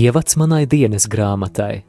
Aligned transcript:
Ievads 0.00 0.36
manai 0.38 0.64
dienas 0.70 1.04
grāmatai. 1.10 1.82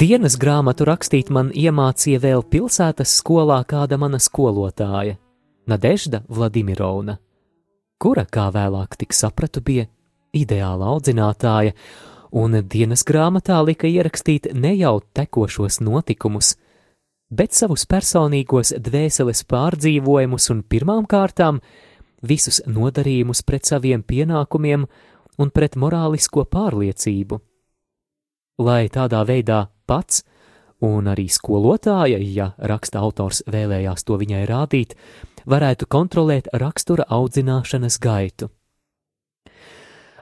Dienas 0.00 0.34
grāmatu 0.40 0.86
rakstīt 0.88 1.28
man 1.36 1.52
iemācīja 1.54 2.18
vēl 2.24 2.42
pilsētas 2.50 3.12
skolā 3.20 3.60
kāda 3.70 3.98
mana 4.00 4.18
skolotāja, 4.18 5.18
Nadežda 5.70 6.22
Vladimirovna, 6.26 7.18
kura, 8.02 8.24
kā 8.24 8.48
vēlāk 8.56 8.96
tik 9.02 9.14
sapratu, 9.14 9.62
bija 9.62 9.84
ideāla 10.34 10.88
audzinātāja, 10.94 11.76
un 12.32 12.58
dienas 12.72 13.04
grāmatā 13.06 13.60
lika 13.66 13.86
ierakstīt 13.86 14.48
ne 14.56 14.72
jau 14.80 14.96
tekošos 15.14 15.78
notikumus, 15.84 16.56
bet 17.30 17.54
savus 17.54 17.86
personīgos 17.86 18.74
dvēseles 18.88 19.44
pārdzīvojumus 19.54 20.50
un 20.56 20.64
pirmām 20.66 21.06
kārtām 21.06 21.62
visus 22.22 22.60
nodarījumus 22.66 23.42
pret 23.46 23.68
saviem 23.68 24.02
pienākumiem 24.02 24.86
un 25.40 25.50
pret 25.50 25.76
morālisko 25.76 26.44
pārliecību. 26.50 27.40
Lai 28.60 28.88
tādā 28.92 29.22
veidā 29.24 29.66
pats 29.88 30.22
un 30.84 31.08
arī 31.08 31.28
skolotāja, 31.32 32.20
ja 32.20 32.52
raksta 32.58 33.00
autors 33.00 33.42
vēlējās 33.48 34.04
to 34.04 34.16
viņai 34.20 34.44
rādīt, 34.48 34.96
varētu 35.48 35.88
kontrolēt 35.88 36.50
rakstura 36.52 37.06
audzināšanas 37.08 37.98
gaitu. 38.00 38.50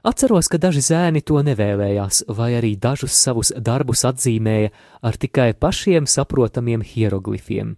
Atceros, 0.06 0.46
ka 0.46 0.60
daži 0.62 0.80
zēni 0.84 1.24
to 1.26 1.40
nevēlējās, 1.42 2.22
vai 2.30 2.52
arī 2.60 2.76
dažus 2.78 3.18
savus 3.18 3.50
darbus 3.58 4.04
atzīmēja 4.06 4.70
ar 5.02 5.18
tikai 5.18 5.50
pašiem 5.58 6.06
saprotamiem 6.06 6.84
hieroglifiem. 6.86 7.74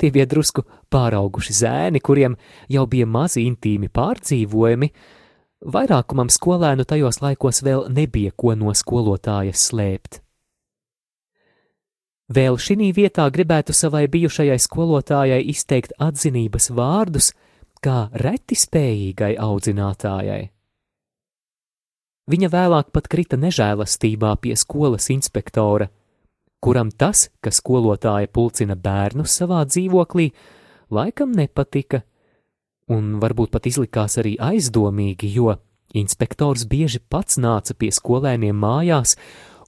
Tie 0.00 0.10
bija 0.10 0.26
drusku 0.26 0.64
pārauguši 0.90 1.54
zēni, 1.54 2.02
kuriem 2.02 2.34
jau 2.68 2.86
bija 2.90 3.06
mazi 3.06 3.44
intīmi 3.46 3.88
pārdzīvojumi, 3.94 4.90
vairākumam 5.74 6.32
skolēnu 6.32 6.84
tajos 6.84 7.22
laikos 7.22 7.62
vēl 7.64 7.86
nebija 7.94 8.34
ko 8.36 8.56
no 8.58 8.74
skolotājas 8.74 9.68
slēpt. 9.70 10.20
Vēl 12.34 12.56
šī 12.56 12.90
vietā 12.96 13.28
gribētu 13.28 13.74
savai 13.76 14.06
bijušajai 14.08 14.58
skolotājai 14.58 15.42
izteikt 15.52 15.92
atzinības 16.00 16.70
vārdus, 16.72 17.32
kā 17.84 18.08
reti 18.16 18.56
spējīgai 18.56 19.34
audzinātājai. 19.36 20.48
Viņa 22.24 22.48
vēlāk 22.48 22.88
pat 22.96 23.10
krita 23.12 23.36
nežēlastībā 23.36 24.30
pie 24.40 24.56
skolas 24.56 25.10
inspektora, 25.12 25.90
kuram 26.64 26.90
tas, 26.90 27.28
ka 27.44 27.52
skolotāja 27.52 28.30
pulcina 28.32 28.76
bērnus 28.76 29.36
savā 29.40 29.64
dzīvoklī, 29.68 30.30
laikam 30.94 31.34
nepatika, 31.36 32.00
un 32.88 33.18
varbūt 33.20 33.52
pat 33.52 33.68
izlikās 33.68 34.16
arī 34.22 34.36
aizdomīgi, 34.40 35.28
jo 35.36 35.58
inspektors 35.94 36.64
bieži 36.70 37.02
pats 37.12 37.36
nāca 37.40 37.76
pie 37.76 37.90
skolēniem 37.92 38.56
mājās 38.56 39.18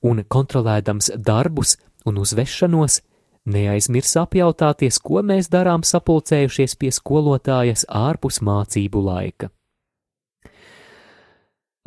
un 0.06 0.24
kontrolēdams 0.24 1.12
darbus 1.16 1.76
un 2.06 2.22
uzvešanos, 2.22 3.00
neaizmirs 3.46 4.16
apjautāties, 4.22 4.98
ko 5.02 5.22
mēs 5.26 5.50
darām 5.52 5.84
sapulcējušies 5.86 6.78
pie 6.80 6.94
skolotājas 6.94 7.86
ārpus 7.92 8.40
mācību 8.40 9.04
laika. 9.10 9.52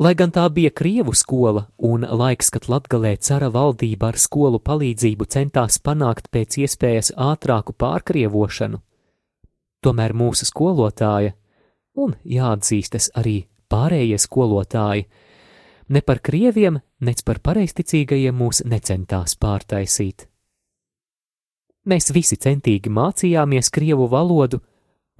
Lai 0.00 0.14
gan 0.16 0.30
tā 0.32 0.46
bija 0.48 0.70
Krievu 0.72 1.12
skola 1.12 1.66
un 1.84 2.06
laiks, 2.08 2.48
kad 2.48 2.70
Latgalē 2.72 3.18
cara 3.20 3.50
valdība 3.52 4.08
ar 4.08 4.16
skolu 4.16 4.56
palīdzību 4.64 5.26
centās 5.28 5.76
panākt 5.76 6.30
pēc 6.32 6.56
iespējas 6.62 7.12
ātrāku 7.20 7.74
pārkrievošanu, 7.76 8.80
tomēr 9.84 10.14
mūsu 10.16 10.48
skolotāja, 10.48 11.34
un 12.00 12.14
jāatzīstas 12.24 13.10
arī 13.20 13.42
pārējie 13.68 14.16
skolotāji, 14.24 15.04
ne 15.92 16.00
par 16.00 16.22
krieviem, 16.24 16.80
nec 17.04 17.20
par 17.20 17.42
pareizticīgajiem 17.44 18.40
mūs 18.40 18.62
necentās 18.64 19.36
pārtaisīt. 19.36 20.24
Mēs 21.84 22.08
visi 22.16 22.40
centīgi 22.40 22.88
mācījāmies 22.88 23.68
krievu 23.68 24.08
valodu, 24.08 24.62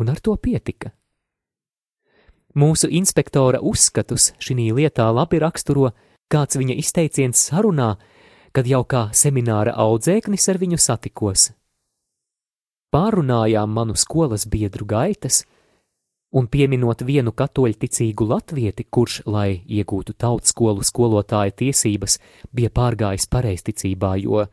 un 0.01 0.09
ar 0.09 0.25
to 0.25 0.39
pietika. 0.41 0.95
Mūsu 2.55 2.89
inspektora 2.91 3.61
uzskatus 3.63 4.33
šī 4.43 4.73
lietā 4.75 5.07
labi 5.15 5.39
raksturo 5.39 5.93
kāds 6.31 6.59
viņa 6.59 6.75
izteiciens 6.83 7.39
sarunā, 7.51 7.95
kad 8.53 8.67
jau 8.67 8.83
kā 8.85 9.09
semināra 9.15 9.75
audzēknis 9.79 10.49
ar 10.51 10.59
viņu 10.59 10.79
satikos. 10.79 11.51
Pārunājām 12.91 13.71
manu 13.71 13.95
skolas 13.95 14.49
biedru 14.51 14.87
gaitas, 14.87 15.45
un 16.35 16.47
pieminot 16.51 17.03
vienu 17.07 17.31
katoļticīgu 17.35 18.27
latvieti, 18.27 18.87
kurš, 18.91 19.23
lai 19.27 19.63
iegūtu 19.67 20.15
tautskolu 20.19 20.83
skolotāja 20.87 21.55
tiesības, 21.63 22.19
bija 22.55 22.71
pārgājis 22.75 23.27
pareizticībā, 23.31 24.17
jo 24.23 24.47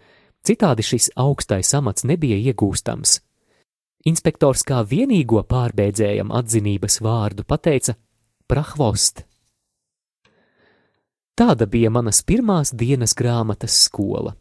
citādi 0.46 0.86
šis 0.86 1.12
augstais 1.18 1.74
amats 1.78 2.06
nebija 2.06 2.38
iegūstams. 2.38 3.22
Inspektors 4.08 4.64
kā 4.64 4.84
vienīgo 4.88 5.42
pārbeidzējam 5.50 6.32
atzinības 6.36 7.02
vārdu 7.04 7.44
pateica 7.48 7.98
Prahvost. 8.48 9.26
Tāda 11.38 11.68
bija 11.70 11.92
manas 11.94 12.22
pirmās 12.26 12.72
dienas 12.74 13.14
grāmatas 13.18 13.76
skola. 13.86 14.32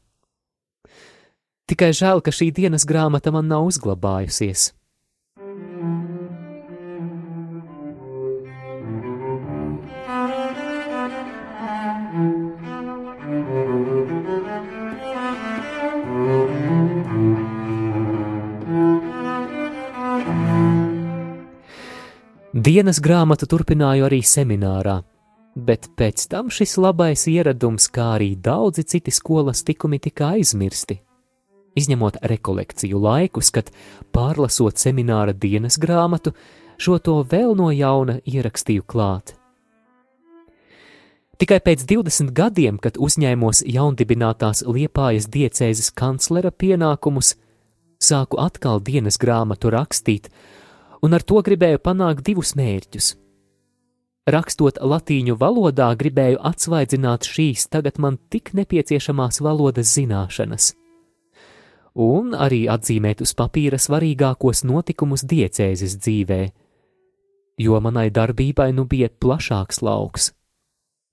Tikai 1.66 1.91
žēl, 1.99 2.22
ka 2.22 2.31
šī 2.31 2.53
dienas 2.54 2.87
grāmata 2.87 3.32
man 3.34 3.50
nav 3.50 3.66
uzglabājusies. 3.66 4.71
Dienas 22.56 23.02
grāmatu 23.04 23.44
turpināju 23.52 24.06
arī 24.06 24.22
seminārā, 24.24 24.94
bet 25.60 25.90
pēc 25.92 26.22
tam 26.32 26.46
šis 26.48 26.78
labais 26.80 27.26
ieradums, 27.28 27.90
kā 27.92 28.14
arī 28.14 28.30
daudzi 28.32 28.86
citi 28.88 29.12
skolas 29.12 29.60
tikumi, 29.60 29.98
tika 30.00 30.30
aizmirsti. 30.38 30.96
Izņemot 31.76 32.16
rekolekciju 32.32 33.02
laikus, 33.02 33.52
kad 33.52 33.68
pārlasot 34.08 34.80
semināra 34.80 35.36
dienas 35.36 35.76
grāmatu, 35.76 36.32
šo 36.80 36.96
to 36.96 37.18
vēl 37.28 37.52
no 37.60 37.68
jauna 37.76 38.22
ierakstīju 38.24 38.88
klāt. 38.88 39.36
Tikai 41.36 41.60
pēc 41.60 41.84
20 41.84 42.32
gadiem, 42.32 42.80
kad 42.80 42.97
uzņēmos 42.97 43.66
jaundibinātās 43.68 44.64
Liepājas 44.64 45.28
diecēzes 45.28 45.92
kanclera 45.92 46.56
pienākumus, 46.56 47.36
sāku 48.00 48.41
atkal 48.41 48.80
dienas 48.80 49.20
grāmatu 49.20 49.76
rakstīt, 49.76 50.32
un 51.03 51.16
ar 51.16 51.25
to 51.25 51.43
gribēju 51.45 51.83
panākt 51.83 52.25
divus 52.27 52.54
mērķus. 52.59 53.15
Rakstot 54.27 54.81
latīņu 54.83 55.37
valodā, 55.39 55.93
gribēju 55.95 56.41
atsvaidzināt 56.48 57.28
šīs 57.31 57.69
tagad 57.71 58.01
man 58.03 58.19
tik 58.33 58.51
nepieciešamās 58.59 59.39
valodas 59.45 59.93
zināšanas, 59.95 60.72
un 61.95 62.34
arī 62.34 62.65
atzīmēt 62.66 63.22
uz 63.22 63.37
papīra 63.39 63.78
svarīgākos 63.78 64.65
notikumus 64.66 65.22
diecēzes 65.22 65.95
dzīvē, 66.03 66.41
jo 67.63 67.78
manai 67.81 68.09
darbībai 68.10 68.72
nu 68.75 68.84
bija 68.91 69.13
plašāks 69.15 69.78
lauks, 69.87 70.33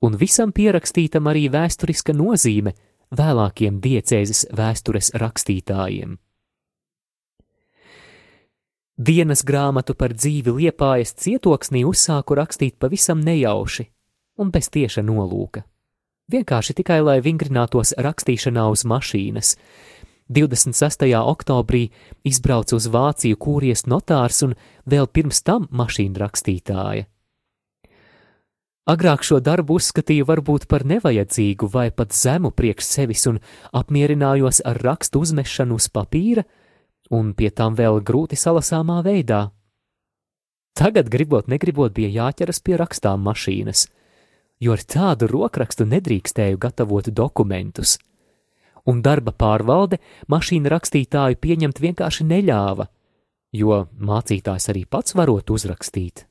un 0.02 0.18
visam 0.18 0.52
pierakstītam 0.52 1.30
arī 1.30 1.48
vēsturiska 1.54 2.18
nozīme 2.18 2.74
vēlākiem 3.14 3.78
diecēzes 3.84 4.48
vēstures 4.58 5.14
rakstītājiem. 5.22 6.18
Dienas 8.94 9.42
grāmatu 9.42 9.96
par 9.98 10.14
dzīvi 10.14 10.52
liepājas 10.54 11.16
cietoksnī 11.18 11.82
uzsāku 11.82 12.36
rakstīt 12.38 12.76
pavisam 12.78 13.24
nejauši 13.26 13.88
un 14.38 14.52
bez 14.54 14.70
tieša 14.70 15.02
nolūka. 15.02 15.64
Vienkārši 16.30 16.76
tikai 16.78 17.00
lai 17.02 17.18
vingrinātos 17.26 17.96
rakstīšanā 17.98 18.68
uz 18.70 18.86
mašīnas. 18.86 19.56
26. 20.30 21.10
oktobrī 21.10 21.90
izbrauca 22.24 22.78
uz 22.78 22.86
Vāciju 22.86 23.42
kūries 23.42 23.88
notārs 23.90 24.44
un 24.46 24.54
vēl 24.86 25.10
pirms 25.10 25.42
tam 25.42 25.66
mašīna 25.74 26.22
rakstītāja. 26.22 27.10
Agrāk 28.86 29.26
šo 29.26 29.40
darbu 29.42 29.80
uzskatīju 29.82 30.28
varbūt 30.30 30.68
par 30.70 30.86
nevajadzīgu 30.86 31.66
vai 31.66 31.90
pat 31.90 32.14
zemu 32.14 32.52
priekš 32.54 32.86
sevis 32.86 33.26
un 33.26 33.42
apmierinājos 33.74 34.62
ar 34.62 34.78
rakstu 34.86 35.24
uzmešanu 35.24 35.82
uz 35.82 35.90
papīra, 35.90 36.46
un 37.14 37.34
pie 37.38 37.52
tam 37.54 37.78
vēl 37.78 38.02
grūti 38.06 38.40
salasāmā 38.40 39.02
veidā. 39.06 39.48
Tagad, 40.74 41.10
gribot, 41.14 41.50
negribot, 41.52 41.94
bija 41.94 42.10
jāķeras 42.10 42.60
pie 42.66 42.80
rakstām 42.82 43.22
mašīnas, 43.28 43.86
jo 44.64 44.74
ar 44.74 44.82
tādu 44.82 45.30
rokrakstu 45.30 45.86
nedrīkstēju 45.86 46.58
gatavot 46.58 47.12
dokumentus, 47.14 48.00
un 48.90 49.04
darba 49.06 49.32
pārvalde 49.32 50.00
mašīna 50.34 50.74
rakstītāju 50.74 51.38
pieņemt 51.44 51.82
vienkārši 51.84 52.26
neļāva, 52.26 52.90
jo 53.54 53.84
mācītājs 54.02 54.72
arī 54.74 54.88
pats 54.90 55.14
varot 55.14 55.54
uzrakstīt. 55.54 56.26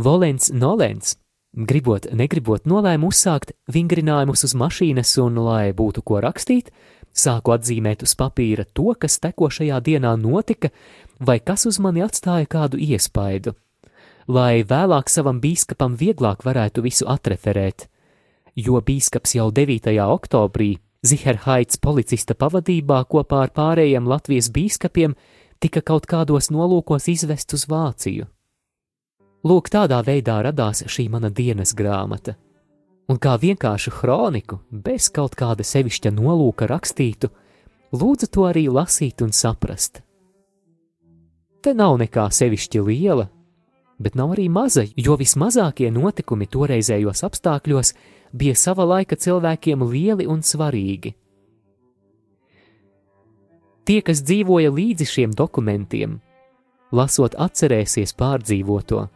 Volens 0.00 0.48
Nolens, 0.56 1.18
gribot, 1.52 2.08
negribot, 2.16 2.64
nolēma 2.64 3.10
uzsākt 3.10 3.52
vingrinājumus 3.68 4.46
uz 4.48 4.56
mašīnas, 4.56 5.12
un, 5.20 5.36
lai 5.44 5.74
būtu 5.76 6.00
ko 6.00 6.22
rakstīt, 6.24 6.72
sāku 7.12 7.54
atzīmēt 7.54 8.02
uz 8.06 8.14
papīra 8.18 8.64
to, 8.72 8.94
kas 8.98 9.18
tekošajā 9.22 9.80
dienā 9.84 10.14
notika, 10.20 10.70
vai 11.20 11.38
kas 11.40 11.66
uz 11.70 11.78
mani 11.78 12.02
atstāja 12.04 12.48
kādu 12.48 12.80
iespaidu, 12.80 13.54
lai 14.28 14.62
vēlāk 14.64 15.10
savam 15.12 15.40
bīskapam 15.42 15.96
vieglāk 15.98 16.44
varētu 16.44 16.84
visu 16.84 17.08
atreferēt, 17.10 17.88
jo 18.56 18.80
bīskaps 18.80 19.36
jau 19.38 19.50
9. 19.50 19.92
oktobrī 20.06 20.76
Ziherhaits 21.02 21.80
policista 21.82 22.34
pavadībā 22.38 23.00
kopā 23.10 23.40
ar 23.42 23.50
pārējiem 23.50 24.06
Latvijas 24.06 24.52
bīskapiem 24.54 25.16
tika 25.58 25.82
kaut 25.82 26.06
kādos 26.06 26.46
nolūkos 26.54 27.08
izvest 27.10 27.54
uz 27.56 27.66
Vāciju. 27.66 28.28
Lūk, 29.42 29.72
tādā 29.74 29.98
veidā 30.06 30.36
radās 30.46 30.84
šī 30.86 31.08
mana 31.10 31.26
dienas 31.34 31.74
grāmata, 31.74 32.36
un 33.10 33.18
kā 33.18 33.36
vienkāršu 33.40 33.92
kroniku, 33.94 34.60
bez 34.70 35.08
kaut 35.14 35.36
kāda 35.38 35.64
sevišķa 35.66 36.12
nolūka 36.14 36.68
rakstītu, 36.70 37.30
lūdzu 37.92 38.30
to 38.32 38.46
arī 38.48 38.68
lasīt 38.72 39.22
un 39.24 39.32
saprast. 39.36 40.02
Te 41.62 41.74
nav 41.78 41.98
nekā 42.00 42.26
sevišķi 42.32 42.82
liela, 42.82 43.28
bet 44.02 44.16
nav 44.18 44.34
arī 44.34 44.48
maza, 44.50 44.84
jo 44.96 45.16
vismazākie 45.20 45.90
notikumi 45.94 46.48
toreizējos 46.50 47.22
apstākļos 47.28 47.94
bija 48.32 48.56
sava 48.58 48.86
laika 48.96 49.16
cilvēkiem 49.16 49.84
lieli 49.86 50.26
un 50.26 50.42
svarīgi. 50.42 51.14
Tie, 53.82 53.98
kas 54.02 54.22
dzīvoja 54.22 54.70
līdzi 54.70 55.06
šiem 55.10 55.32
dokumentiem, 55.34 56.20
lasot, 56.94 57.34
atcerēsies 57.34 58.14
pārdzīvoto, 58.14 59.08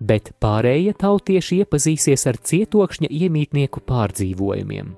bet 0.00 0.32
pārējie 0.40 0.94
tautieši 0.98 1.62
iepazīsies 1.64 2.26
ar 2.30 2.40
cietokšņa 2.50 3.10
iemītnieku 3.10 3.84
pārdzīvojumiem. 3.88 4.96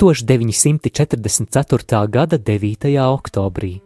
1944. 0.00 2.08
gada 2.08 2.38
9. 2.38 2.96
oktobrī. 3.04 3.82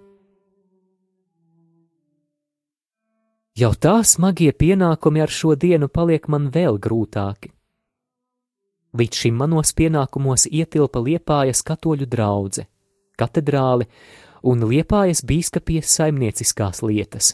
Jau 3.58 3.74
tā 3.74 4.02
smagie 4.02 4.52
pienākumi 4.54 5.22
ar 5.22 5.30
šo 5.30 5.54
dienu 5.58 5.88
paliek 5.88 6.28
man 6.30 6.50
vēl 6.54 6.78
grūtāki. 6.82 7.53
Līdz 8.94 9.24
šim 9.24 9.38
manos 9.42 9.72
pienākumos 9.74 10.46
ietilpa 10.46 11.00
Liepājas 11.02 11.64
katoļu 11.66 12.06
draudzene, 12.06 12.68
katedrāle 13.18 13.88
un 14.46 14.62
Liepājas 14.70 15.24
bīskapijas 15.26 15.90
saimnieciskās 15.98 16.82
lietas. 16.86 17.32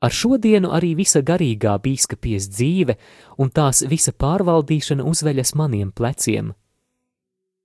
Ar 0.00 0.14
šo 0.16 0.38
dienu 0.40 0.70
arī 0.72 0.94
visa 0.96 1.20
garīgā 1.20 1.74
bīskapijas 1.84 2.46
dzīve 2.48 2.96
un 3.36 3.50
tās 3.52 3.82
visa 3.84 4.14
pārvaldīšana 4.16 5.04
uzveļas 5.04 5.52
maniem 5.60 5.90
pleciem. 5.92 6.54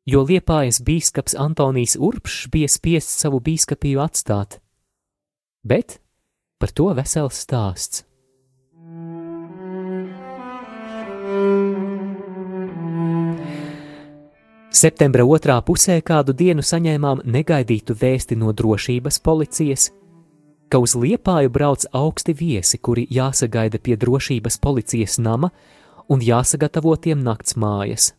Jo 0.05 0.25
liepājas 0.27 0.81
bīskaps 0.85 1.37
Antonijs 1.39 1.95
Urpšs 1.95 2.49
bija 2.51 2.67
spiests 2.69 3.23
savu 3.23 3.39
bīskapiju 3.39 4.03
atstāt. 4.03 4.59
Bet 5.63 6.01
par 6.59 6.75
to 6.75 6.91
vesels 6.97 7.39
stāsts. 7.39 8.03
Septembra 14.75 15.23
otrā 15.23 15.55
pusē 15.63 16.01
kādu 16.03 16.33
dienu 16.35 16.63
saņēmām 16.65 17.21
negaidītu 17.31 17.95
vēsti 17.95 18.35
no 18.35 18.51
drošības 18.51 19.21
policijas, 19.23 19.85
ka 20.67 20.81
uz 20.83 20.97
liepāju 20.99 21.51
brauc 21.55 21.85
augsti 21.95 22.35
viesi, 22.35 22.81
kuri 22.83 23.05
jāsagaida 23.07 23.79
pie 23.79 23.95
drošības 23.95 24.59
policijas 24.59 25.15
nama 25.23 25.47
un 26.11 26.19
jāsagatavo 26.19 26.97
tiem 26.99 27.23
nakts 27.23 27.55
mājas. 27.55 28.09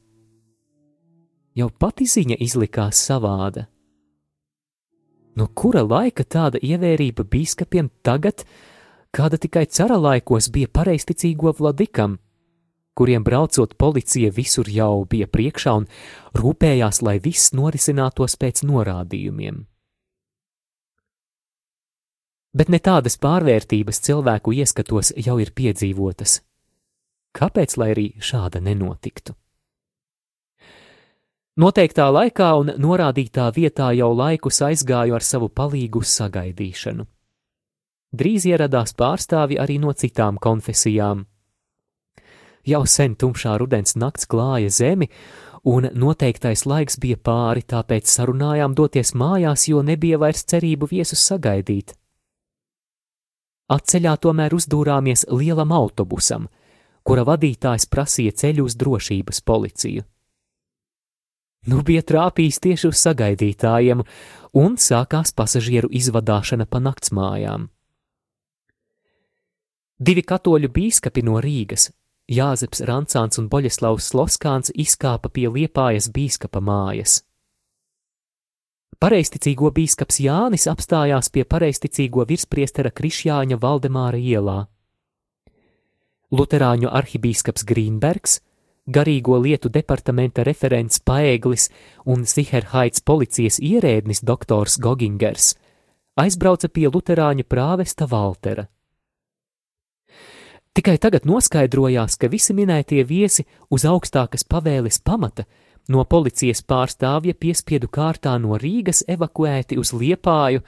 Jau 1.56 1.68
pati 1.68 2.08
ziņa 2.08 2.40
izlikās 2.40 3.04
savāda. 3.04 3.66
No 5.36 5.50
kura 5.52 5.84
laika 5.84 6.24
tāda 6.24 6.56
ievērība 6.64 7.28
biskupiem 7.28 7.92
tagad, 8.00 8.46
kāda 9.12 9.36
tikai 9.36 9.66
cara 9.68 10.00
laikos 10.00 10.48
bija 10.48 10.72
pareizticīgo 10.72 11.52
vladikam, 11.60 12.16
kuriem 12.96 13.24
braucot 13.24 13.76
policija 13.78 14.32
visur 14.32 14.68
jau 14.72 15.04
bija 15.04 15.28
priekšā 15.28 15.78
un 15.82 15.88
rūpējās, 16.34 17.04
lai 17.06 17.18
viss 17.22 17.52
norisinātos 17.54 18.40
pēc 18.40 18.64
norādījumiem 18.66 19.64
bet 22.56 22.72
ne 22.72 22.80
tādas 22.80 23.18
pārvērtības 23.20 24.00
cilvēku 24.06 24.54
ieskatos 24.56 25.12
jau 25.20 25.36
ir 25.42 25.52
piedzīvotas. 25.56 26.40
Kāpēc 27.36 27.76
lai 27.76 27.90
arī 27.92 28.06
šāda 28.16 28.62
nenotiktu? 28.64 29.34
Noteiktā 31.60 32.06
laikā 32.12 32.48
un 32.60 32.72
norādītā 32.80 33.48
vietā 33.56 33.90
jau 33.96 34.10
laikus 34.16 34.60
aizgāju 34.64 35.16
ar 35.16 35.24
savu 35.24 35.48
palīgu 35.48 36.02
sagaidīšanu. 36.04 37.06
Drīz 38.16 38.44
ieradās 38.48 38.92
pārstāvi 38.96 39.58
arī 39.60 39.78
no 39.80 39.92
citām 39.92 40.40
konfesijām. 40.40 41.24
Jau 42.66 42.82
sen 42.90 43.14
tumšā 43.14 43.56
rudens 43.60 43.94
nakts 43.94 44.26
klāja 44.26 44.70
zemi, 44.74 45.06
un 45.66 45.86
noteiktais 45.94 46.64
laiks 46.66 46.98
bija 47.02 47.18
pāri, 47.18 47.62
tāpēc 47.62 48.10
sarunājām 48.10 48.74
doties 48.74 49.14
mājās, 49.14 49.68
jo 49.70 49.82
nebija 49.86 50.18
vairs 50.18 50.42
cerību 50.50 50.88
viesus 50.90 51.22
sagaidīt. 51.30 51.94
Atceļā 53.70 54.14
tomēr 54.22 54.54
uzdūrāmies 54.54 55.26
lielam 55.30 55.72
autobusam, 55.74 56.46
kura 57.06 57.24
vadītājs 57.26 57.86
prasīja 57.90 58.34
ceļu 58.42 58.66
uz 58.66 58.76
drošības 58.78 59.42
policiju. 59.46 60.04
Nu 61.66 61.82
bija 61.82 62.02
trāpījis 62.06 62.60
tieši 62.62 62.88
uz 62.92 63.00
sagaidītājiem, 63.02 64.02
un 64.54 64.76
sākās 64.78 65.34
pasažieru 65.34 65.90
izvadāšana 65.90 66.66
pa 66.70 66.78
naktsmājām. 66.82 67.66
Divi 69.98 70.22
katoļu 70.22 70.70
bīskapi 70.70 71.24
no 71.26 71.40
Rīgas, 71.42 71.88
Jāzeps 72.26 72.82
Rancāns 72.82 73.38
un 73.38 73.46
Boļeslavs 73.46 74.10
Sloskāns, 74.10 74.72
izkāpa 74.74 75.30
pie 75.30 75.46
Liepājas 75.46 76.08
bīskapa 76.10 76.58
mājas. 76.58 77.20
Pareisticīgo 78.98 79.70
bīskaps 79.76 80.18
Jānis 80.24 80.66
apstājās 80.72 81.28
pie 81.30 81.44
pareisticīgo 81.44 82.24
virspriestera 82.26 82.90
Krišjāņa 82.90 83.58
Valdemāra 83.62 84.18
ielā. 84.18 84.56
Luterāņu 86.32 86.90
arhibīskaps 86.90 87.62
Grīnbergs, 87.68 88.40
garīgo 88.90 89.38
lietu 89.44 89.70
departamenta 89.70 90.42
referents 90.48 90.98
Paēglis 90.98 91.68
un 92.06 92.24
Ziherhaits 92.26 93.04
policijas 93.06 93.60
ierēdnis 93.60 94.24
doktors 94.24 94.80
Gogingers 94.82 95.54
aizbrauca 96.16 96.68
pie 96.72 96.88
luterāņu 96.88 97.44
prāvesta 97.44 98.08
Valtera. 98.08 98.64
Tikai 100.76 100.98
tagad 101.00 101.24
noskaidrojās, 101.24 102.18
ka 102.20 102.28
visi 102.28 102.52
minētie 102.52 103.00
viesi 103.08 103.46
uz 103.72 103.86
augstākas 103.88 104.42
pavēles 104.44 104.98
pamata 105.00 105.46
no 105.88 106.02
policijas 106.04 106.60
pārstāvja 106.68 107.32
piespiedu 107.32 107.88
kārtā 107.88 108.34
no 108.42 108.58
Rīgas 108.60 109.00
evakuēti 109.08 109.78
uz 109.80 109.94
Liepāju 109.96 110.60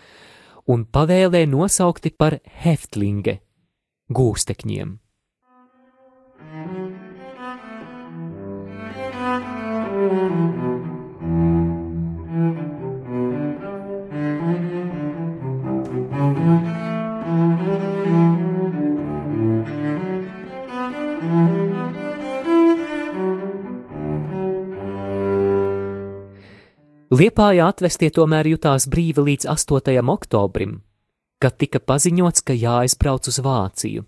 un 0.72 0.86
pavēlē 0.88 1.44
nosaukti 1.52 2.14
par 2.16 2.38
heftlinge- 2.64 3.36
gūstekņiem. 4.18 4.96
thank 16.48 16.72
you 16.72 16.77
Liepājā 27.18 27.64
atvestie 27.66 28.12
tomēr 28.14 28.46
jutās 28.46 28.84
brīvi 28.86 29.24
līdz 29.26 29.48
8. 29.50 29.96
oktobrim, 30.12 30.76
kad 31.42 31.56
tika 31.58 31.80
paziņots, 31.82 32.44
ka 32.46 32.54
jāaizbrauc 32.54 33.26
uz 33.26 33.38
Vāciju. 33.42 34.04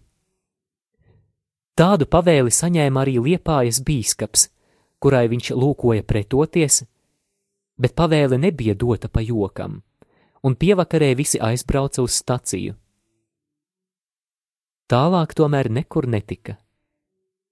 Tādu 1.75 2.07
pavēli 2.07 2.55
saņēma 2.55 3.03
arī 3.03 3.17
Liepājas 3.25 3.81
bīskaps, 3.83 4.47
kurai 5.03 5.25
viņš 5.33 5.51
lūkoja 5.59 6.05
pretoties, 6.07 6.85
bet 7.81 7.97
pavēle 7.99 8.39
nebija 8.39 8.77
dota 8.79 9.11
pa 9.11 9.25
jokam, 9.27 9.81
un 10.47 10.55
pievakarē 10.55 11.11
visi 11.19 11.41
aizbrauca 11.43 12.05
uz 12.07 12.15
staciju. 12.15 12.77
Tālāk 14.87 15.35
tomēr 15.35 15.67
nekur 15.67 16.07
netika, 16.07 16.61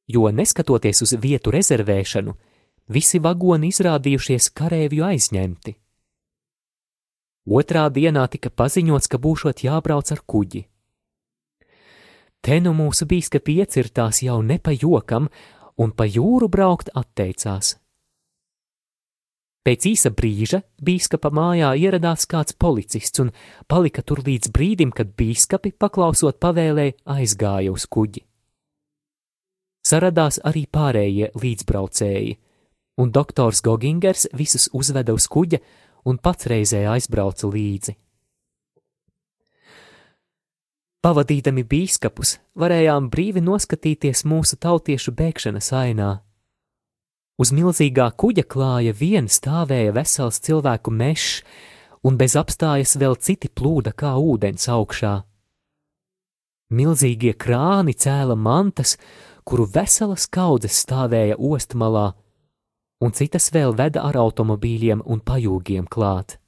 jo 0.07 0.31
neskatoties 0.31 1.03
uz 1.03 1.19
vietu 1.19 1.51
rezervēšanu, 1.51 2.37
visi 2.89 3.21
vagoni 3.21 3.71
izrādījušies 3.73 4.51
karēvju 4.57 5.05
aizņemti. 5.09 5.75
Otrā 7.49 7.87
dienā 7.89 8.27
tika 8.29 8.51
paziņots, 8.53 9.09
ka 9.09 9.21
būšot 9.21 9.65
jābrauc 9.65 10.13
ar 10.13 10.21
kuģi. 10.27 10.67
Te 12.45 12.61
nu 12.61 12.75
mūsu 12.77 13.09
bīskapi 13.09 13.59
iecirtās 13.63 14.23
jau 14.23 14.41
ne 14.43 14.59
pa 14.61 14.75
jokam, 14.77 15.29
un 15.81 15.93
pa 15.93 16.07
jūru 16.07 16.49
braukt 16.49 16.91
atteicās. 16.95 17.77
Pēc 19.65 19.85
īsa 19.91 20.13
brīža 20.17 20.63
bīskapa 20.81 21.29
mājā 21.35 21.75
ieradās 21.77 22.25
kāds 22.31 22.55
policists 22.57 23.21
un 23.21 23.33
palika 23.69 24.01
tur 24.01 24.23
līdz 24.25 24.53
brīdim, 24.55 24.95
kad 24.97 25.11
bīskapi, 25.19 25.75
paklausot 25.77 26.39
pavēlē, 26.41 26.93
aizgāja 27.05 27.75
uz 27.75 27.85
kuģi. 27.85 28.23
Saradās 29.85 30.41
arī 30.45 30.65
pārējie 30.73 31.31
līdzbraucēji, 31.37 32.39
un 32.99 33.13
doktors 33.15 33.63
Gogingers 33.63 34.27
visus 34.35 34.69
uzveda 34.75 35.15
uz 35.15 35.29
kuģa 35.31 35.63
un 36.11 36.19
pats 36.19 36.49
reizē 36.51 36.85
aizbrauca 36.91 37.49
līdzi. 37.49 37.95
Pavadīdami 40.99 41.63
bīskapus, 41.63 42.39
varējām 42.59 43.07
brīvi 43.13 43.41
noskatīties 43.47 44.25
mūsu 44.27 44.59
tautiešu 44.59 45.15
bēgšanas 45.15 45.71
ainā. 45.79 46.11
Uz 47.39 47.53
milzīgā 47.55 48.09
kuģa 48.19 48.43
klāja 48.51 48.93
vien 48.99 49.31
stāvēja 49.31 49.95
vesels 49.95 50.41
cilvēku 50.43 50.91
mežs, 50.91 51.45
un 52.03 52.19
bez 52.19 52.35
apstājas 52.35 52.97
vēl 52.99 53.15
citi 53.23 53.47
plūda 53.47 53.93
kā 53.95 54.17
ūdens 54.19 54.67
augšā. 54.75 55.15
Milzīgie 56.75 57.33
krāni 57.39 57.95
cēla 57.95 58.35
mantas, 58.35 58.97
kuru 59.47 59.69
veselas 59.71 60.27
kaudzes 60.27 60.83
stāvēja 60.83 61.39
ostmalā, 61.39 62.11
un 63.01 63.15
citas 63.15 63.51
vēl 63.55 63.77
veda 63.79 64.03
ar 64.07 64.19
automobīļiem 64.19 65.05
un 65.07 65.23
pajūgiem 65.23 65.87
klāt. 65.91 66.39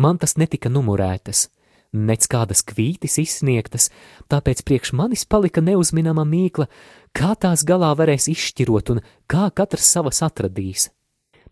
Mantas 0.00 0.38
netika 0.40 0.70
numurētas, 0.72 1.48
nec 1.92 2.24
kādas 2.30 2.62
kvītis 2.64 3.18
izsniegtas, 3.20 3.90
tāpēc 4.32 4.62
priekš 4.64 4.94
manis 4.96 5.26
palika 5.28 5.60
neuzminama 5.60 6.24
mīkla, 6.24 6.68
kā 7.12 7.34
tās 7.36 7.66
galā 7.68 7.92
varēs 7.98 8.30
izšķirot 8.32 8.94
un 8.94 9.02
kā 9.28 9.50
katrs 9.54 9.90
savas 9.92 10.22
atradīs. 10.24 10.88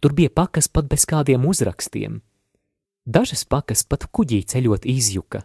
Tur 0.00 0.16
bija 0.16 0.32
pakas 0.32 0.70
pat 0.72 0.88
bez 0.88 1.04
kādiem 1.04 1.44
uzrakstiem. 1.44 2.22
Dažas 3.04 3.44
pakas 3.44 3.84
pat 3.84 4.06
kuģī 4.08 4.40
ceļot 4.48 4.86
izjuka. 4.88 5.44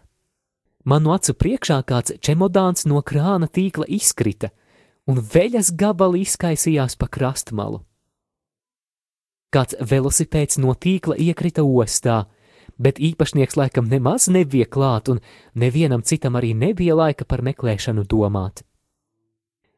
Manu 0.86 1.12
acu 1.16 1.34
priekšā 1.34 1.82
kāds 1.84 2.14
čemodāns 2.24 2.86
no 2.86 3.02
krāna 3.02 3.50
tīkla 3.50 3.88
izkrita, 3.90 4.52
un 5.10 5.22
veļas 5.22 5.72
gabali 5.78 6.24
izkaisījās 6.26 6.98
pa 6.98 7.08
krastmalu. 7.12 7.84
Kāds 9.54 9.78
velosipēds 9.80 10.58
no 10.60 10.74
tīkla 10.76 11.16
iekrita 11.22 11.64
ostā, 11.64 12.26
bet 12.78 13.00
īpašnieks 13.00 13.56
laikam 13.56 13.88
nemaz 13.88 14.28
nebija 14.28 14.68
klāt, 14.68 15.10
un 15.10 15.22
nevienam 15.56 16.04
citam 16.04 16.36
arī 16.36 16.54
nebija 16.58 16.96
laika 16.98 17.26
par 17.26 17.46
meklēšanu 17.46 18.04
domāt. 18.04 18.66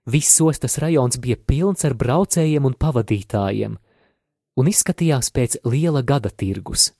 Viss 0.07 0.39
ostas 0.41 0.77
rajons 0.79 1.19
bija 1.19 1.35
pilns 1.35 1.83
ar 1.85 1.93
braucējiem 1.93 2.65
un 2.65 2.77
pavadītājiem, 2.79 3.75
un 4.57 4.71
izskatījās 4.71 5.29
pēc 5.35 5.59
liela 5.67 6.01
gada 6.01 6.31
tirgus, 6.31 6.93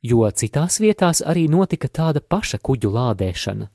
jo 0.00 0.22
citās 0.30 0.78
vietās 0.80 1.20
arī 1.26 1.48
notika 1.50 1.90
tāda 1.90 2.22
paša 2.22 2.62
kuģu 2.62 2.94
lādēšana. 2.94 3.66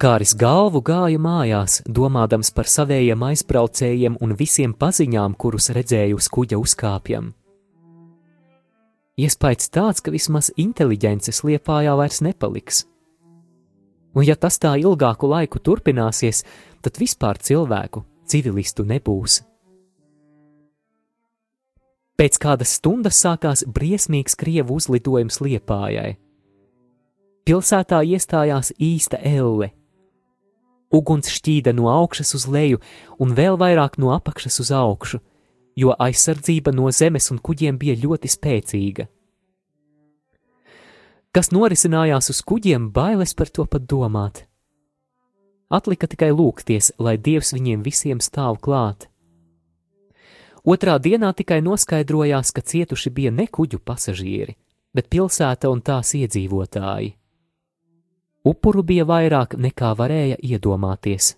Nokāris 0.00 0.30
galvu 0.32 0.80
gāja 0.80 1.18
mājās, 1.20 1.82
domādams 1.84 2.48
par 2.56 2.64
savējiem 2.64 3.20
aizbraucējiem 3.20 4.14
un 4.24 4.30
visiem 4.32 4.72
paziņām, 4.72 5.34
kurus 5.36 5.68
redzēju 5.76 6.16
uz 6.16 6.28
kuģa 6.32 6.56
uzkāpjam. 6.56 7.26
Iespējams 9.20 9.68
tāds, 9.68 10.00
ka 10.00 10.14
vismaz 10.14 10.48
inteliģences 10.56 11.42
liepājā 11.44 11.92
vairs 12.00 12.22
nepaliks. 12.24 12.78
Un 14.16 14.24
ja 14.24 14.38
tas 14.40 14.56
tā 14.56 14.70
ilgāku 14.80 15.28
laiku 15.28 15.60
turpināsies, 15.60 16.46
tad 16.80 16.96
vispār 16.96 17.36
cilvēku, 17.36 18.00
civilistu 18.24 18.86
nebūs. 18.88 19.42
Pēc 22.16 22.40
kādas 22.40 22.72
stundas 22.80 23.20
sākās 23.20 23.66
briesmīgs 23.68 24.40
krievu 24.40 24.80
uzlidojums 24.80 25.42
liepājai 25.44 26.16
Pilsētā 27.44 28.00
iestājās 28.06 28.72
īsta 28.80 29.20
elle. 29.20 29.74
Uguns 30.90 31.30
šķīda 31.30 31.72
no 31.78 31.86
augšas 31.92 32.34
uz 32.34 32.48
leju 32.50 32.80
un 33.22 33.34
vēl 33.38 33.58
vairāk 33.60 33.98
no 34.02 34.10
apakšas 34.16 34.58
uz 34.64 34.72
augšu, 34.74 35.20
jo 35.78 35.94
aizsardzība 35.94 36.74
no 36.74 36.90
zemes 36.90 37.30
un 37.30 37.38
kuģiem 37.38 37.78
bija 37.78 37.98
ļoti 38.02 38.30
spēcīga. 38.30 39.06
Kas 41.30 41.52
norisinājās 41.54 42.32
uz 42.32 42.40
kuģiem, 42.42 42.88
bailes 42.90 43.36
par 43.38 43.52
to 43.54 43.62
pat 43.70 43.86
domāt. 43.86 44.46
Atlika 45.70 46.08
tikai 46.10 46.32
lūgties, 46.34 46.90
lai 46.98 47.14
Dievs 47.14 47.54
viņiem 47.54 47.84
visiem 47.86 48.18
stāv 48.18 48.58
klāt. 48.58 49.06
Otrā 50.66 50.98
dienā 50.98 51.30
tikai 51.38 51.60
noskaidrojās, 51.62 52.50
ka 52.50 52.66
cietuši 52.66 53.14
bija 53.14 53.30
ne 53.30 53.46
kuģu 53.46 53.78
pasažieri, 53.78 54.56
bet 54.92 55.06
pilsēta 55.06 55.70
un 55.70 55.80
tās 55.86 56.10
iedzīvotāji. 56.18 57.14
Upuru 58.40 58.80
bija 58.80 59.04
vairāk 59.04 59.52
nekā 59.60 59.90
varēja 59.98 60.38
iedomāties. 60.40 61.34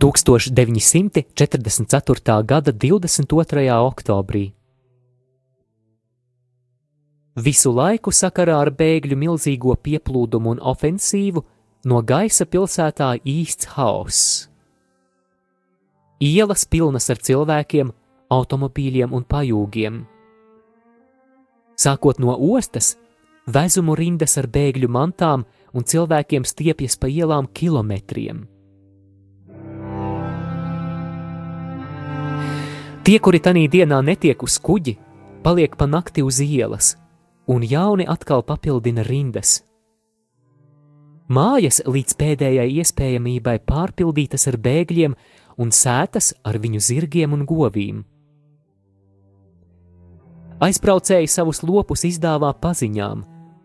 Tūkstoš 0.00 0.48
944. 0.56 2.40
gada 2.48 2.72
22. 2.72 3.68
oktobrī 3.84 4.46
Visu 7.38 7.70
laiku 7.70 8.10
sakarā 8.10 8.56
ar 8.58 8.72
bēgļu 8.74 9.16
milzīgo 9.16 9.76
pieplūdumu 9.78 10.56
un 10.56 10.60
ofensīvu 10.66 11.44
no 11.86 12.00
gaisa 12.02 12.44
pilsētā 12.44 13.12
īsts 13.22 13.70
hauss. 13.76 14.48
Ielas 16.20 16.66
pilnas 16.66 17.06
ar 17.10 17.20
cilvēkiem, 17.22 17.92
automobīļiem 18.30 19.14
un 19.14 19.22
pajūgiem. 19.24 20.00
Sākot 21.78 22.18
no 22.18 22.34
ostas, 22.34 22.96
vezumu 23.46 23.94
rindas 23.94 24.36
ar 24.36 24.50
bēgļu 24.50 24.90
mantām 24.90 25.46
un 25.72 25.86
cilvēkiem 25.86 26.44
stiepjas 26.44 26.98
pa 26.98 27.08
ielām 27.08 27.46
kilometriem. 27.46 28.42
Tie, 33.06 33.16
kuri 33.22 33.40
tanī 33.40 33.64
dienā 33.70 34.02
netiek 34.04 34.42
uz 34.42 34.58
kuģi, 34.60 34.98
paliek 35.46 35.72
pa 35.78 35.86
nakti 35.88 36.20
uz 36.26 36.42
ielas, 36.44 36.98
un 37.46 37.64
jauni 37.64 38.06
atkal 38.08 38.44
papildina 38.44 39.04
rindas. 39.06 39.60
Mājas 41.30 41.78
līdz 41.86 42.16
pēdējai 42.18 42.68
iespējamībai 42.82 43.60
pārpildītas 43.62 44.48
ar 44.50 44.56
bēgļiem 44.58 45.14
un 45.62 45.70
sētas 45.70 46.32
ar 46.42 46.58
viņu 46.58 46.80
zirgiem 46.82 47.36
un 47.36 47.44
govīm. 47.46 48.00
Aizbraucēji 50.60 51.30
savus 51.30 51.62
lopus 51.62 52.02
izdāvā 52.04 52.50
paziņām, 52.60 53.22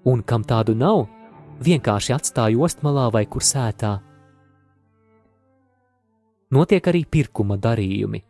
un 0.07 0.21
kam 0.23 0.45
tādu 0.47 0.75
nav, 0.77 1.07
vienkārši 1.65 2.13
atstāja 2.15 2.61
ostmalā 2.67 3.09
vai 3.11 3.25
kur 3.25 3.43
sētā. 3.43 3.97
Notiek 6.55 6.87
arī 6.87 7.01
pirkuma 7.09 7.57
darījumi. 7.57 8.21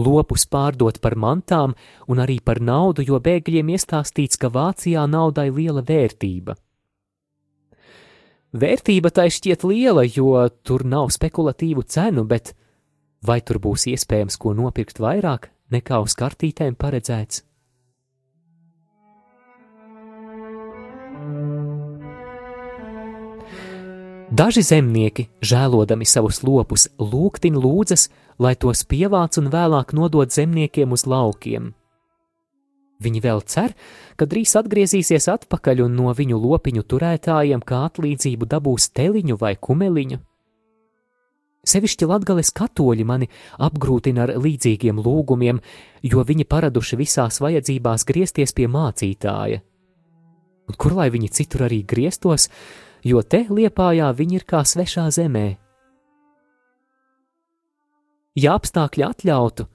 Lopus 0.00 0.46
pārdot 0.48 1.00
par 1.04 1.16
mantām 1.20 1.74
un 2.08 2.22
arī 2.22 2.38
par 2.44 2.60
naudu, 2.64 3.04
jo 3.04 3.20
bēgļiem 3.20 3.74
iestāstīts, 3.76 4.40
ka 4.40 4.48
Vācijā 4.52 5.04
naudai 5.10 5.50
liela 5.52 5.84
vērtība. 5.84 6.56
Vērtība 8.50 9.12
tai 9.14 9.28
šķiet 9.30 9.62
liela, 9.68 10.02
jo 10.08 10.32
tur 10.66 10.82
nav 10.88 11.12
spekulatīvu 11.14 11.84
cenu, 11.86 12.24
bet 12.26 12.54
vai 13.22 13.38
tur 13.44 13.60
būs 13.62 13.86
iespējams 13.92 14.40
ko 14.40 14.56
nopirkt 14.58 14.98
vairāk 14.98 15.52
nekā 15.70 16.00
uz 16.02 16.16
kartītēm 16.18 16.74
paredzēts? 16.80 17.44
Daži 24.30 24.62
zemnieki, 24.62 25.24
žēlodami 25.42 26.06
savus 26.06 26.44
lopus, 26.46 26.84
lūgtin 27.02 27.56
lūdzas, 27.58 28.06
lai 28.38 28.52
tos 28.54 28.84
pievāc 28.86 29.34
un 29.40 29.48
vēlāk 29.50 29.90
nodod 29.90 30.30
zemniekiem 30.30 30.92
uz 30.94 31.02
laukiem. 31.02 31.72
Viņi 33.02 33.20
vēl 33.24 33.40
cer, 33.50 33.72
ka 34.14 34.28
drīz 34.30 34.52
atgriezīsies 34.60 35.26
atpakaļ 35.32 35.82
un 35.82 35.96
no 35.98 36.12
viņu 36.14 36.38
lopiņu 36.38 36.84
turētājiem 36.86 37.64
kā 37.66 37.80
atlīdzību 37.88 38.46
dabūs 38.46 38.86
teliņu 38.94 39.38
vai 39.40 39.56
kumeliņu. 39.58 40.20
Sevišķi 41.66 42.06
latgales 42.06 42.52
katoļi 42.54 43.06
mani 43.08 43.26
apgrūtina 43.58 44.28
ar 44.28 44.34
līdzīgiem 44.38 45.00
lūgumiem, 45.02 45.58
jo 46.06 46.22
viņi 46.22 46.46
paraduši 46.46 47.00
visās 47.02 47.40
vajadzībās 47.42 48.06
griezties 48.06 48.54
pie 48.54 48.70
mācītāja. 48.70 49.58
Un 50.70 50.78
kur 50.78 50.94
lai 50.94 51.08
viņi 51.10 51.32
citur 51.34 51.66
arī 51.66 51.80
grieztos, 51.82 52.46
jo 53.04 53.22
te 53.22 53.44
liepājā 53.48 54.10
viņi 54.16 54.40
ir 54.40 54.46
kā 54.48 54.62
svešā 54.66 55.08
zemē. 55.14 55.48
Ja 58.38 58.54
apstākļi 58.56 59.04
atļautu, 59.04 59.66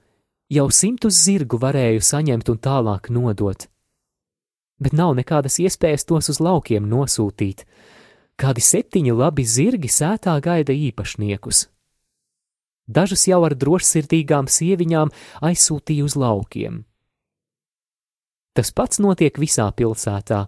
jau 0.56 0.68
simtus 0.72 1.20
zirgu 1.26 1.60
varēju 1.62 2.04
saņemt 2.06 2.50
un 2.54 2.60
tālāk 2.62 3.12
nodot, 3.12 3.68
bet 4.80 4.96
nav 4.96 5.16
nekādas 5.20 5.60
iespējas 5.64 6.08
tos 6.08 6.32
uz 6.34 6.40
laukiem 6.40 6.88
nosūtīt. 6.90 7.66
Kādi 8.36 8.60
septiņi 8.60 9.14
labi 9.16 9.46
zirgi 9.48 9.88
sētā 9.88 10.34
gaida 10.44 10.74
īpašniekus. 10.76 11.70
Dažus 12.86 13.24
jau 13.30 13.40
ar 13.48 13.56
drošsirdīgām 13.56 14.50
sieviņām 14.52 15.14
aizsūtīja 15.48 16.06
uz 16.06 16.18
laukiem. 16.20 16.84
Tas 18.56 18.72
pats 18.72 19.02
notiek 19.04 19.40
visā 19.40 19.66
pilsētā, 19.76 20.46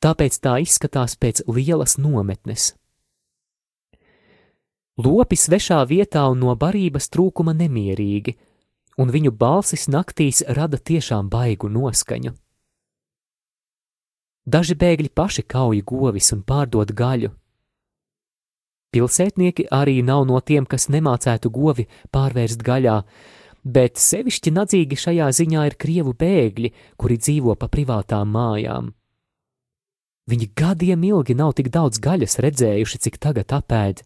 tāpēc 0.00 0.36
tā 0.40 0.58
izskatās 0.64 1.16
pēc 1.20 1.44
lielas 1.48 1.98
nometnes. 2.00 2.74
Lopi 5.00 5.36
svešā 5.36 5.80
vietā 5.88 6.26
un 6.28 6.42
no 6.44 6.54
barības 6.56 7.08
trūkuma 7.12 7.54
nemierīgi, 7.56 8.34
un 9.00 9.12
viņu 9.12 9.32
balsis 9.32 9.88
naktīs 9.88 10.42
rada 10.48 10.76
tiešām 10.76 11.30
baigu 11.32 11.70
noskaņu. 11.72 12.34
Daži 14.50 14.74
bēgļi 14.74 15.12
paši 15.14 15.44
kauj 15.46 15.82
govis 15.86 16.32
un 16.34 16.42
pārdod 16.42 16.92
gaļu. 16.96 17.30
Pilsētnieki 18.90 19.68
arī 19.70 20.00
nav 20.02 20.24
no 20.26 20.40
tiem, 20.42 20.66
kas 20.66 20.88
nemācētu 20.90 21.52
govi 21.54 21.86
pārvērst 22.10 22.64
gaļā, 22.66 22.96
bet 23.62 24.00
sevišķi 24.00 24.52
nadzīgi 24.56 24.98
šajā 24.98 25.28
ziņā 25.38 25.66
ir 25.70 25.76
krievu 25.78 26.16
bēgļi, 26.18 26.72
kuri 26.98 27.20
dzīvo 27.20 27.54
pa 27.60 27.70
privātām 27.70 28.32
mājām. 28.34 28.90
Viņi 30.30 30.46
gadiem 30.54 31.02
ilgi 31.08 31.34
nav 31.34 31.56
tik 31.58 31.72
daudz 31.74 31.98
gaļas 31.98 32.38
redzējuši, 32.44 33.02
cik 33.06 33.18
tagad 33.18 33.50
apēd. 33.56 34.04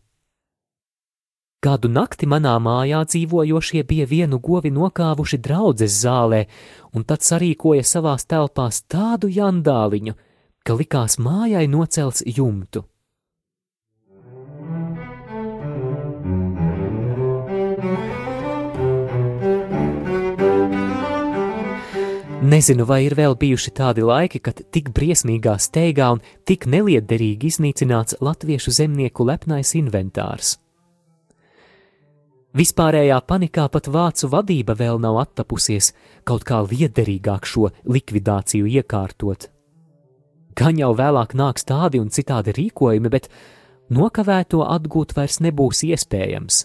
Kādu 1.65 1.89
nakti 1.89 2.29
manā 2.29 2.55
mājā 2.61 3.01
dzīvojošie 3.09 3.83
bija 3.89 4.05
vienu 4.09 4.39
govi 4.41 4.73
nokāvuši 4.73 5.39
draudzes 5.41 5.97
zālē, 6.05 6.43
un 6.93 7.05
tad 7.09 7.25
sarīkoja 7.25 7.85
savās 7.89 8.29
telpās 8.29 8.83
tādu 8.85 9.31
jandāliņu, 9.33 10.13
ka 10.65 10.77
likās 10.77 11.17
mājai 11.17 11.65
nocelts 11.73 12.25
jumtu. 12.27 12.85
Nezinu, 22.55 22.85
vai 22.87 23.01
ir 23.03 23.17
vēl 23.19 23.33
bijuši 23.35 23.73
tādi 23.75 24.03
laiki, 24.07 24.39
kad 24.39 24.61
tik 24.71 24.93
briesmīgā 24.95 25.57
steigā 25.59 26.13
un 26.15 26.21
tik 26.47 26.69
neliederīgi 26.71 27.49
iznīcināts 27.51 28.21
latviešu 28.23 28.71
zemnieku 28.77 29.25
lepnais 29.27 29.73
inventārs. 29.75 30.53
Vispārējā 32.55 33.17
panikā 33.27 33.65
pat 33.75 33.89
vācu 33.91 34.31
vadība 34.31 34.77
vēl 34.79 35.01
nav 35.03 35.19
attapusies 35.25 35.91
kaut 36.23 36.45
kā 36.47 36.61
liederīgāk 36.63 37.49
šo 37.51 37.73
likvidāciju 37.91 38.71
iekārtot. 38.77 39.49
Gan 40.55 40.79
jau 40.79 40.93
vēlāk 40.95 41.35
nāks 41.35 41.67
tādi 41.67 41.99
un 41.99 42.15
citādi 42.15 42.55
rīkojumi, 42.55 43.11
bet 43.11 43.27
nokavēto 43.91 44.63
atgūt 44.77 45.17
vairs 45.19 45.41
nebūs 45.43 45.83
iespējams. 45.91 46.63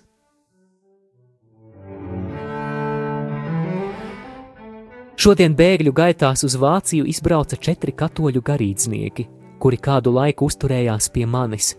Šodien 5.20 5.52
bēgļu 5.52 5.92
gaitās 5.92 6.46
uz 6.48 6.54
Vāciju 6.56 7.04
izbrauca 7.12 7.58
četri 7.60 7.92
katoļu 7.92 8.40
garīdznieki, 8.40 9.26
kuri 9.60 9.78
kādu 9.84 10.14
laiku 10.16 10.46
uzturējās 10.48 11.10
pie 11.12 11.26
manis. 11.28 11.74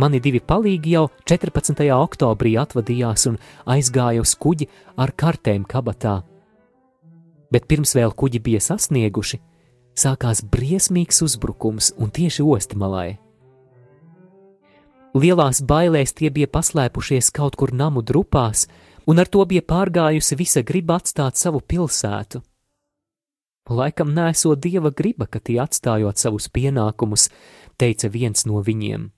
Mani 0.00 0.16
divi 0.16 0.40
palīgi 0.40 0.94
jau 0.94 1.02
14. 1.28 1.82
oktobrī 1.92 2.54
atvadījās 2.62 3.26
un 3.28 3.36
aizgāja 3.74 4.22
uz 4.24 4.32
kuģi 4.40 4.68
ar 4.96 5.12
kartēm 5.12 5.66
kabatā. 5.68 6.14
Bet 7.52 7.68
pirms 7.68 7.92
vēl 7.98 8.16
kuģi 8.16 8.40
bija 8.48 8.62
sasnieguši, 8.64 9.40
sākās 9.92 10.40
briesmīgs 10.48 11.20
uzbrukums 11.28 11.92
un 12.00 12.14
tieši 12.16 12.48
ostmalai. 12.48 13.10
Lielās 15.12 15.60
bailēs 15.60 16.16
tie 16.16 16.32
bija 16.32 16.48
paslēpušies 16.48 17.28
kaut 17.28 17.60
kur 17.60 17.76
namu 17.76 18.00
drupās, 18.00 18.64
un 19.04 19.20
ar 19.20 19.28
to 19.28 19.44
bija 19.44 19.60
pārgājusi 19.68 20.40
visa 20.40 20.64
griba 20.64 20.96
atstāt 20.96 21.36
savu 21.36 21.60
pilsētu. 21.60 22.40
Laikam 23.70 24.12
nesot 24.12 24.60
dieva 24.60 24.90
griba, 24.92 25.24
ka 25.24 25.40
tie 25.40 25.56
atstājot 25.62 26.20
savus 26.20 26.50
pienākumus, 26.52 27.30
teica 27.80 28.10
viens 28.12 28.44
no 28.44 28.60
viņiem. 28.60 29.08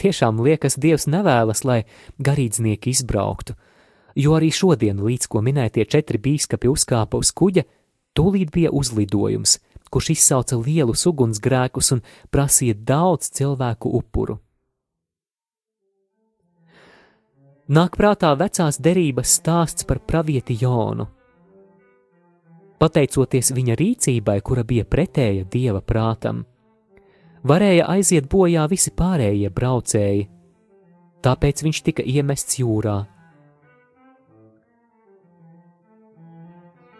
Tiešām 0.00 0.40
liekas, 0.40 0.78
Dievs 0.80 1.04
nevēlas, 1.10 1.64
lai 1.66 1.82
garīdznieki 2.24 2.94
izbrauktu, 2.94 3.56
jo 4.16 4.36
arī 4.38 4.48
šodien, 4.54 5.02
līdz 5.04 5.28
ko 5.28 5.42
minētie 5.44 5.84
četri 5.84 6.20
bīskapi 6.22 6.70
uzkāpa 6.70 7.20
uz 7.20 7.34
kuģa, 7.36 7.66
tūlīt 8.16 8.54
bija 8.54 8.72
uzlidojums, 8.72 9.58
kurš 9.92 10.12
izsauca 10.14 10.56
lielus 10.56 11.04
ugunsgrēkus 11.10 11.92
un 11.98 12.02
prasīja 12.32 12.78
daudz 12.78 13.28
cilvēku 13.36 13.92
upuru. 13.98 14.38
Nāk 17.68 18.00
prātā 18.00 18.32
vecās 18.40 18.80
derības 18.80 19.36
stāsts 19.42 19.84
par 19.84 20.00
pravieti 20.00 20.56
Jonu 20.62 21.10
pateicoties 22.78 23.52
viņa 23.54 23.76
rīcībai, 23.78 24.38
kura 24.42 24.64
bija 24.64 24.86
pretēja 24.86 25.44
dieva 25.50 25.82
prātam. 25.82 26.44
Varēja 27.48 27.86
aiziet 27.90 28.26
bojā 28.30 28.66
visi 28.70 28.90
pārējie 28.94 29.50
braucēji, 29.54 30.26
tāpēc 31.22 31.62
viņš 31.66 31.84
tika 31.86 32.02
iemests 32.02 32.58
jūrā. 32.60 32.98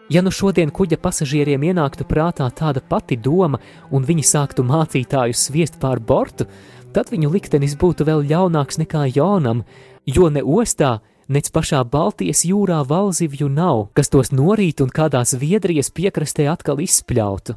Ja 0.09 0.23
nu 0.25 0.31
šodien 0.33 0.71
kuģa 0.73 0.97
pasažieriem 0.97 1.67
ienāktu 1.69 2.07
prātā 2.09 2.47
tāda 2.49 2.81
pati 2.81 3.13
doma, 3.13 3.59
un 3.93 4.07
viņi 4.07 4.25
sāktu 4.25 4.65
mācītāju 4.65 5.35
sviest 5.37 5.77
pār 5.81 6.01
bortu, 6.01 6.47
tad 6.95 7.11
viņu 7.13 7.29
liktenis 7.29 7.75
būtu 7.77 8.07
vēl 8.07 8.25
ļaunāks 8.31 8.81
nekā 8.81 9.05
Jonam, 9.13 9.61
jo 10.09 10.31
ne 10.33 10.41
ostā, 10.41 10.97
nec 11.29 11.49
pašā 11.53 11.83
Baltijas 11.85 12.43
jūrā 12.47 12.81
valzivju 12.89 13.47
nav, 13.53 13.87
kas 13.93 14.09
tos 14.09 14.33
norīt 14.33 14.81
un 14.83 14.91
kādā 14.93 15.21
Zviedrijas 15.29 15.93
piekrastē 15.93 16.49
atkal 16.51 16.81
izspļautu. 16.83 17.55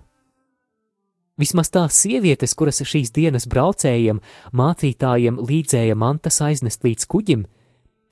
Vismaz 1.40 1.72
tās 1.72 1.96
sievietes, 1.96 2.52
kuras 2.54 2.82
šīs 2.84 3.10
dienas 3.16 3.48
braucējiem, 3.48 4.20
mācītājiem 4.52 5.40
līdzēja 5.40 5.96
mantas 5.96 6.42
aiznest 6.44 6.84
līdz 6.84 7.08
kuģim, 7.08 7.46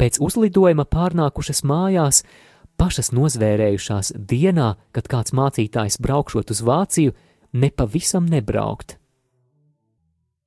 pēc 0.01 0.17
uzlidojuma 0.25 0.87
pārnākušas 0.89 1.61
mājās, 1.69 2.23
pašas 2.81 3.13
nozvērējušās 3.13 4.15
dienā, 4.17 4.73
kad 4.97 5.11
kāds 5.13 5.37
mācītājs 5.37 6.01
braukšot 6.01 6.55
uz 6.55 6.65
Vāciju, 6.65 7.13
nepavisam 7.53 8.25
nebraukt. 8.25 8.97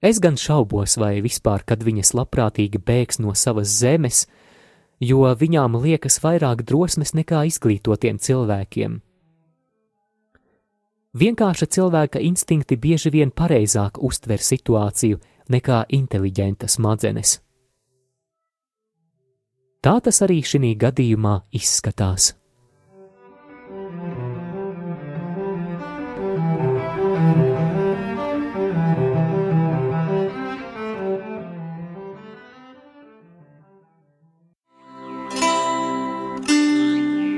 Es 0.03 0.17
gan 0.19 0.35
šaubos, 0.35 0.97
vai 0.99 1.21
vispār, 1.23 1.61
kad 1.63 1.85
viņas 1.85 2.11
labprātīgi 2.17 2.81
bēgs 2.81 3.21
no 3.23 3.31
savas 3.37 3.69
zemes, 3.71 4.25
jo 5.03 5.27
viņām 5.39 5.77
liekas 5.83 6.19
vairāk 6.23 6.63
drosmes 6.67 7.13
nekā 7.17 7.43
izglītotiem 7.49 8.19
cilvēkiem. 8.19 9.01
Vienkārša 11.13 11.67
cilvēka 11.69 12.21
instinkti 12.25 12.77
bieži 12.81 13.11
vien 13.13 13.29
pareizāk 13.29 13.99
uztver 14.01 14.41
situāciju 14.41 15.19
nekā 15.53 15.83
inteliģenta 15.93 16.69
smadzenes. 16.71 17.37
Tā 19.83 19.99
tas 19.99 20.21
arī 20.25 20.39
šī 20.41 20.73
gadījumā 20.79 21.41
izskatās. 21.51 22.31